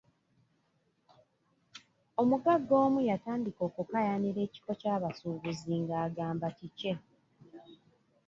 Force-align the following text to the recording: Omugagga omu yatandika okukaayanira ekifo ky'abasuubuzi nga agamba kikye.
Omugagga 2.21 2.75
omu 2.85 2.99
yatandika 3.09 3.61
okukaayanira 3.69 4.39
ekifo 4.47 4.71
ky'abasuubuzi 4.81 5.73
nga 5.83 5.95
agamba 6.05 6.47
kikye. 6.57 6.93